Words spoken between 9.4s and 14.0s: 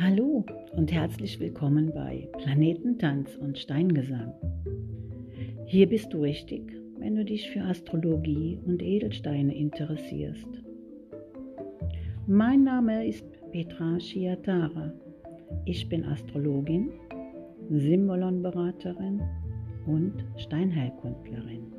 interessierst. Mein Name ist Petra